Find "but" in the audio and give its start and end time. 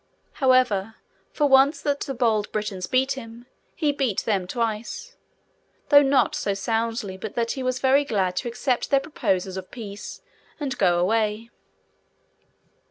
7.17-7.35